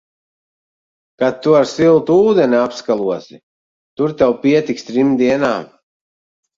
Kad 1.23 1.37
tu 1.47 1.53
ar 1.59 1.67
siltu 1.73 2.17
ūdeni 2.31 2.59
apskalosi, 2.63 3.41
tur 3.97 4.19
tev 4.25 4.37
pietiks 4.45 4.93
trim 4.93 5.17
dienām. 5.25 5.75